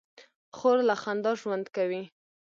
خور 0.55 0.77
له 0.89 0.95
خندا 1.01 1.31
ژوند 1.41 1.65
کوي. 1.75 2.03